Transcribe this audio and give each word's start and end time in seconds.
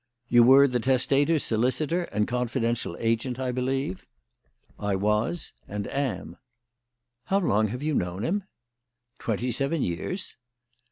"You 0.27 0.41
were 0.41 0.67
the 0.67 0.79
testator's 0.79 1.43
solicitor 1.43 2.05
and 2.05 2.27
confidential 2.27 2.97
agent, 2.99 3.37
I 3.37 3.51
believe?" 3.51 4.07
"I 4.79 4.95
was 4.95 5.53
and 5.67 5.85
am." 5.85 6.37
"How 7.25 7.37
long 7.37 7.67
have 7.67 7.83
you 7.83 7.93
known 7.93 8.23
him?" 8.23 8.45
"Twenty 9.19 9.51
seven 9.51 9.83
years." 9.83 10.37